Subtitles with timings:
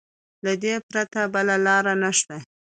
[0.45, 2.37] له دې پرته بله لاره نشته.